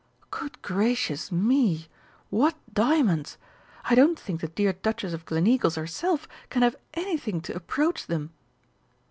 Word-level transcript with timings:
Good 0.31 0.63
gracious 0.63 1.31
me! 1.31 1.87
What 2.31 2.55
diamonds! 2.73 3.37
I 3.83 3.93
don't 3.93 4.19
think 4.19 4.41
the 4.41 4.47
dear 4.47 4.73
Duchess 4.73 5.13
of 5.13 5.25
Gleneagles 5.27 5.75
herself 5.75 6.27
can 6.49 6.63
have 6.63 6.75
anything 6.95 7.39
to 7.41 7.55
approach 7.55 8.07
them!... 8.07 8.31